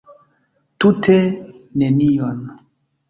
Tute 0.79 1.17
nenion. 1.83 2.41